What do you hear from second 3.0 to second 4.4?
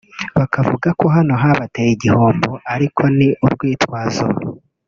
ni urwitwazo[